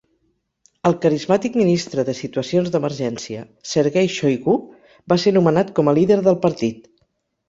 [0.89, 4.55] El carismàtic ministre de Situacions d'Emergència Serguei Xoigú
[5.13, 6.91] va ser nomenat com a líder del partit.